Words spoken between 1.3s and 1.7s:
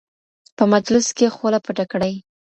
خوله